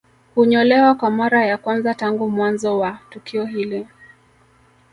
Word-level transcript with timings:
Hunyolewa 0.35 0.95
kwa 0.95 1.11
mara 1.11 1.45
ya 1.45 1.57
kwanza 1.57 1.93
tangu 1.93 2.29
mwanzo 2.29 2.79
wa 2.79 2.99
tukio 3.09 3.45
hili 3.45 3.87